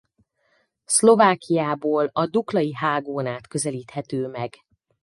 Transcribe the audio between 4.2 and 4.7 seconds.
meg.